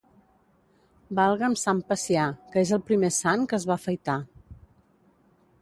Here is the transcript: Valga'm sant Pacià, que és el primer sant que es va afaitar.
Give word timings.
Valga'm 1.19 1.57
sant 1.65 1.83
Pacià, 1.91 2.25
que 2.55 2.65
és 2.67 2.73
el 2.79 2.83
primer 2.89 3.13
sant 3.21 3.47
que 3.53 3.61
es 3.63 3.71
va 3.73 3.77
afaitar. 3.81 4.21